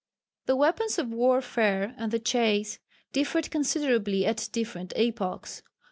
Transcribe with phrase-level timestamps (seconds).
[0.47, 2.79] The weapons of warfare and the chase
[3.13, 5.61] differed considerably at different epochs.